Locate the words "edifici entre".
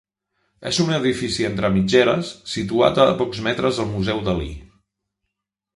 0.95-1.69